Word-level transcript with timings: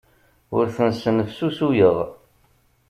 Ur 0.57 0.65
ten-snefsusuyeɣ. 0.75 1.97